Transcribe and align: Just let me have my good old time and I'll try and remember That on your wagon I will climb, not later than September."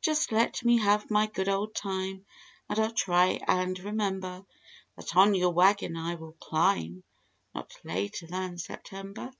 Just 0.00 0.32
let 0.32 0.64
me 0.64 0.78
have 0.78 1.12
my 1.12 1.28
good 1.28 1.48
old 1.48 1.76
time 1.76 2.26
and 2.68 2.76
I'll 2.76 2.90
try 2.92 3.38
and 3.46 3.78
remember 3.78 4.44
That 4.96 5.14
on 5.14 5.32
your 5.32 5.50
wagon 5.52 5.96
I 5.96 6.16
will 6.16 6.32
climb, 6.40 7.04
not 7.54 7.76
later 7.84 8.26
than 8.26 8.58
September." 8.58 9.30